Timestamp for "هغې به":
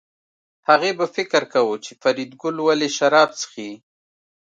0.67-1.05